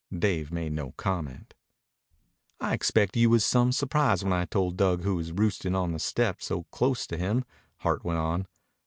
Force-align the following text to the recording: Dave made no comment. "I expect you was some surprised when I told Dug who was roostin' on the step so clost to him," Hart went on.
Dave 0.17 0.51
made 0.51 0.71
no 0.73 0.93
comment. 0.93 1.53
"I 2.59 2.73
expect 2.73 3.15
you 3.15 3.29
was 3.29 3.45
some 3.45 3.71
surprised 3.71 4.23
when 4.23 4.33
I 4.33 4.45
told 4.45 4.75
Dug 4.75 5.03
who 5.03 5.17
was 5.17 5.31
roostin' 5.31 5.75
on 5.75 5.91
the 5.91 5.99
step 5.99 6.41
so 6.41 6.63
clost 6.71 7.09
to 7.11 7.17
him," 7.19 7.45
Hart 7.81 8.03
went 8.03 8.17
on. 8.17 8.47